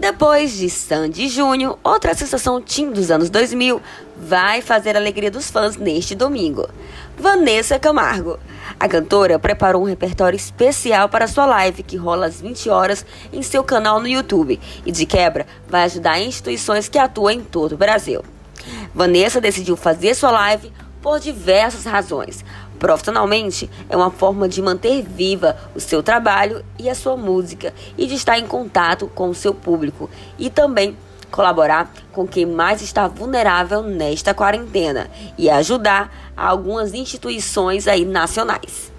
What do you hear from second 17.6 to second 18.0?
o